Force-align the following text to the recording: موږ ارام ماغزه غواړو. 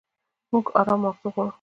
موږ 0.51 0.65
ارام 0.79 0.99
ماغزه 1.03 1.29
غواړو. 1.33 1.49